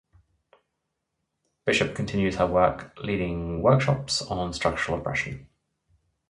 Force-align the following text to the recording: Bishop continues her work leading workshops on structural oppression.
Bishop 1.63 1.93
continues 1.93 2.37
her 2.37 2.47
work 2.47 2.91
leading 3.03 3.61
workshops 3.61 4.23
on 4.23 4.51
structural 4.51 4.97
oppression. 4.99 5.47